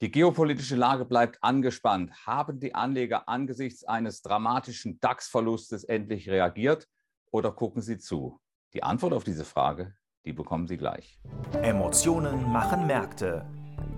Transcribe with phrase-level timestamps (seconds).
[0.00, 2.12] Die geopolitische Lage bleibt angespannt.
[2.26, 6.88] Haben die Anleger angesichts eines dramatischen DAX-Verlustes endlich reagiert
[7.30, 8.40] oder gucken sie zu?
[8.72, 9.94] Die Antwort auf diese Frage,
[10.24, 11.20] die bekommen Sie gleich.
[11.62, 13.46] Emotionen machen Märkte.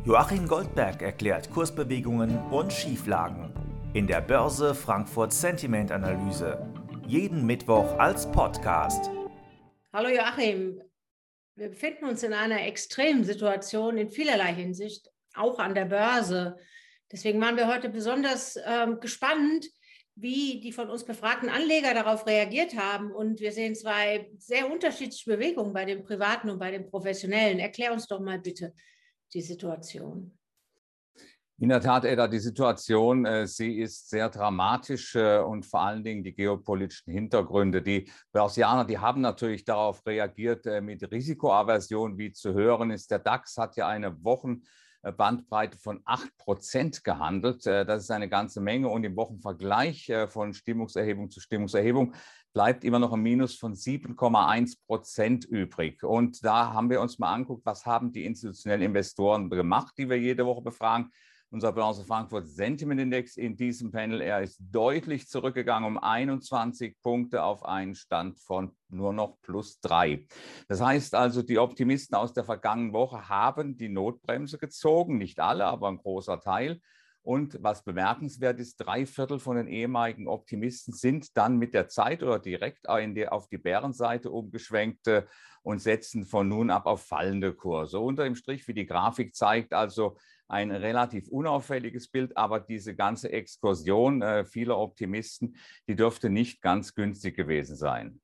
[0.05, 3.55] Joachim Goldberg erklärt Kursbewegungen und Schieflagen
[3.95, 6.71] in der Börse Frankfurt Sentiment Analyse.
[7.07, 9.11] Jeden Mittwoch als Podcast.
[9.95, 10.83] Hallo Joachim,
[11.55, 16.57] wir befinden uns in einer extremen Situation in vielerlei Hinsicht auch an der Börse.
[17.11, 19.67] Deswegen waren wir heute besonders ähm, gespannt,
[20.17, 23.13] wie die von uns befragten Anleger darauf reagiert haben.
[23.13, 27.59] Und wir sehen zwei sehr unterschiedliche Bewegungen bei den Privaten und bei den Professionellen.
[27.59, 28.73] Erklär uns doch mal bitte
[29.35, 30.37] die Situation.
[31.59, 36.05] In der Tat, Edda, die Situation, äh, sie ist sehr dramatisch äh, und vor allen
[36.05, 37.81] Dingen die geopolitischen Hintergründe.
[37.81, 43.11] Die Börsianer, die haben natürlich darauf reagiert äh, mit Risikoaversion, wie zu hören ist.
[43.11, 44.65] Der DAX hat ja eine Wochen
[45.03, 47.67] Bandbreite von 8 Prozent gehandelt.
[47.67, 48.89] Äh, das ist eine ganze Menge.
[48.89, 52.15] Und im Wochenvergleich äh, von Stimmungserhebung zu Stimmungserhebung
[52.53, 56.03] bleibt immer noch ein Minus von 7,1 Prozent übrig.
[56.03, 60.19] Und da haben wir uns mal angeguckt, was haben die institutionellen Investoren gemacht, die wir
[60.19, 61.11] jede Woche befragen
[61.51, 64.21] unser Börse Frankfurt Sentiment Index in diesem Panel.
[64.21, 70.27] Er ist deutlich zurückgegangen um 21 Punkte auf einen Stand von nur noch plus drei.
[70.69, 75.67] Das heißt also, die Optimisten aus der vergangenen Woche haben die Notbremse gezogen, nicht alle,
[75.67, 76.81] aber ein großer Teil.
[77.23, 82.23] Und was bemerkenswert ist, drei Viertel von den ehemaligen Optimisten sind dann mit der Zeit
[82.23, 85.11] oder direkt auf die Bärenseite umgeschwenkt
[85.63, 87.99] und setzen von nun ab auf fallende Kurse.
[87.99, 90.17] Unter dem Strich, wie die Grafik zeigt, also
[90.49, 95.57] ein relativ unauffälliges Bild, aber diese ganze Exkursion äh, vieler Optimisten,
[95.89, 98.21] die dürfte nicht ganz günstig gewesen sein.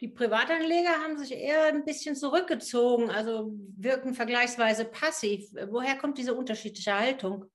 [0.00, 5.50] Die Privatanleger haben sich eher ein bisschen zurückgezogen, also wirken vergleichsweise passiv.
[5.70, 7.46] Woher kommt diese unterschiedliche Haltung?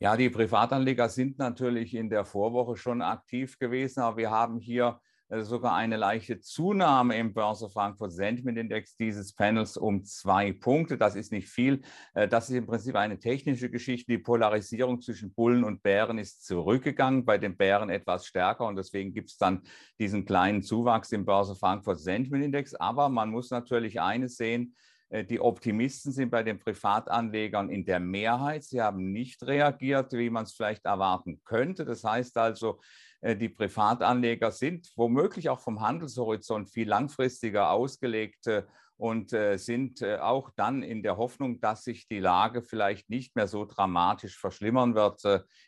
[0.00, 5.00] Ja, die Privatanleger sind natürlich in der Vorwoche schon aktiv gewesen, aber wir haben hier
[5.38, 10.98] sogar eine leichte Zunahme im Börse Frankfurt Sentiment Index dieses Panels um zwei Punkte.
[10.98, 11.82] Das ist nicht viel.
[12.14, 14.10] Äh, das ist im Prinzip eine technische Geschichte.
[14.10, 19.12] Die Polarisierung zwischen Bullen und Bären ist zurückgegangen, bei den Bären etwas stärker und deswegen
[19.12, 19.62] gibt es dann
[19.98, 22.74] diesen kleinen Zuwachs im Börse Frankfurt Sentiment Index.
[22.74, 24.74] Aber man muss natürlich eines sehen,
[25.12, 28.62] die Optimisten sind bei den Privatanlegern in der Mehrheit.
[28.62, 31.84] Sie haben nicht reagiert, wie man es vielleicht erwarten könnte.
[31.84, 32.78] Das heißt also,
[33.20, 38.64] äh, die Privatanleger sind womöglich auch vom Handelshorizont viel langfristiger ausgelegt äh,
[38.96, 43.48] und äh, sind auch dann in der Hoffnung, dass sich die Lage vielleicht nicht mehr
[43.48, 45.22] so dramatisch verschlimmern wird,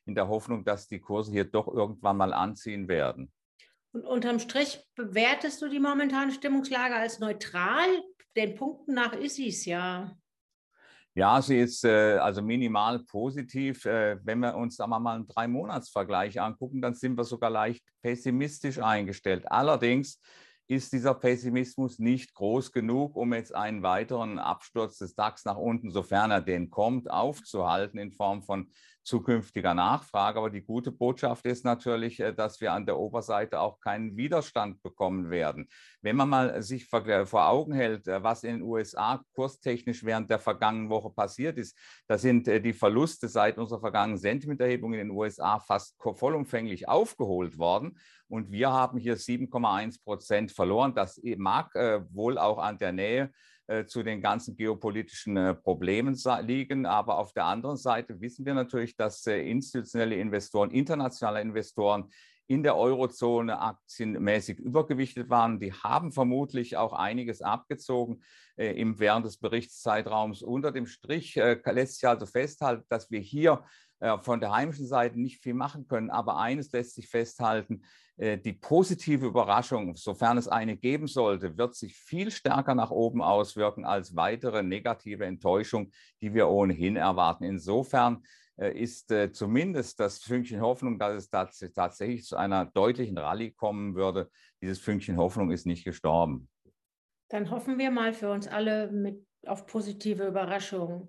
[0.04, 3.32] in der Hoffnung, dass die Kurse hier doch irgendwann mal anziehen werden.
[3.92, 7.86] Und unterm Strich bewertest du die momentane Stimmungslage als neutral?
[8.36, 10.16] Den Punkten nach ist sie es ja.
[11.14, 13.84] Ja, sie ist äh, also minimal positiv.
[13.84, 18.78] Äh, wenn wir uns wir mal einen Drei-Monats-Vergleich angucken, dann sind wir sogar leicht pessimistisch
[18.78, 19.44] eingestellt.
[19.50, 20.18] Allerdings
[20.68, 25.90] ist dieser Pessimismus nicht groß genug, um jetzt einen weiteren Absturz des DAX nach unten,
[25.90, 28.72] sofern er den kommt, aufzuhalten in Form von
[29.04, 30.38] zukünftiger Nachfrage.
[30.38, 34.82] Aber die gute Botschaft ist natürlich, äh, dass wir an der Oberseite auch keinen Widerstand
[34.82, 35.68] bekommen werden.
[36.00, 40.38] Wenn man mal sich vor Augen hält, äh, was in den USA kurstechnisch während der
[40.38, 41.76] vergangenen Woche passiert ist,
[42.06, 47.58] da sind äh, die Verluste seit unserer vergangenen Sentimenterhebung in den USA fast vollumfänglich aufgeholt
[47.58, 47.98] worden.
[48.28, 50.94] Und wir haben hier 7,1 Prozent verloren.
[50.94, 51.74] Das mag
[52.10, 53.30] wohl auch an der Nähe
[53.61, 56.86] äh, zu den ganzen geopolitischen äh, Problemen liegen.
[56.86, 62.10] Aber auf der anderen Seite wissen wir natürlich, dass äh, institutionelle Investoren, internationale Investoren
[62.46, 65.60] in der Eurozone aktienmäßig übergewichtet waren.
[65.60, 68.22] Die haben vermutlich auch einiges abgezogen
[68.56, 70.42] äh, im, während des Berichtszeitraums.
[70.42, 73.64] Unter dem Strich äh, lässt sich also festhalten, dass wir hier
[74.00, 76.10] äh, von der heimischen Seite nicht viel machen können.
[76.10, 77.82] Aber eines lässt sich festhalten,
[78.16, 83.22] äh, die positive Überraschung, sofern es eine geben sollte, wird sich viel stärker nach oben
[83.22, 87.44] auswirken als weitere negative Enttäuschung, die wir ohnehin erwarten.
[87.44, 88.22] Insofern
[88.70, 94.30] ist äh, zumindest das Fünkchen Hoffnung, dass es tatsächlich zu einer deutlichen Rallye kommen würde,
[94.60, 96.48] dieses Fünkchen Hoffnung ist nicht gestorben.
[97.30, 101.08] Dann hoffen wir mal für uns alle mit, auf positive Überraschungen.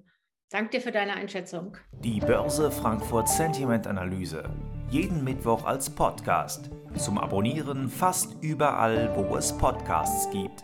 [0.50, 1.78] Danke dir für deine Einschätzung.
[2.04, 4.50] Die Börse Frankfurt Sentiment Analyse.
[4.90, 6.70] Jeden Mittwoch als Podcast.
[6.96, 10.64] Zum Abonnieren fast überall, wo es Podcasts gibt.